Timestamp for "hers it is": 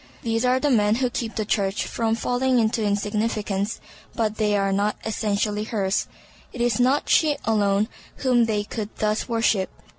5.65-6.79